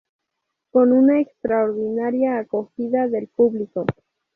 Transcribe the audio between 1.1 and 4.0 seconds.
extraordinaria acogida del público.